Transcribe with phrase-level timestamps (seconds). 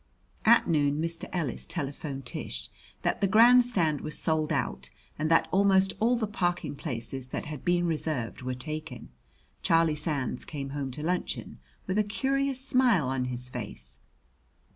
[0.45, 1.29] At noon Mr.
[1.31, 2.69] Ellis telephoned Tish
[3.03, 4.89] that the grand stand was sold out
[5.19, 9.09] and that almost all the parking places that had been reserved were taken.
[9.61, 13.99] Charlie Sands came home to luncheon with a curious smile on his face.